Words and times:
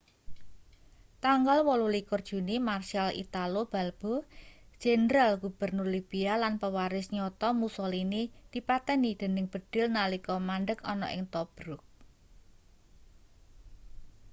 tanggal 1.25 1.57
28 1.65 2.25
juni 2.29 2.55
marshal 2.69 3.09
italo 3.23 3.61
balbo 3.73 4.15
jendral-gubernur 4.81 5.87
libia 5.95 6.33
lan 6.43 6.53
pewaris 6.61 7.07
nyata 7.15 7.49
mussolini 7.61 8.21
dipateni 8.53 9.11
dening 9.21 9.47
bedhil 9.53 9.87
nalika 9.97 10.33
mandheg 10.47 10.79
ana 10.93 11.07
ing 11.15 11.23
tobruk 11.33 11.81